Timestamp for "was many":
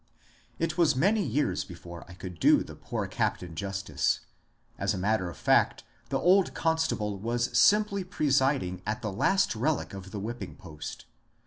0.79-1.21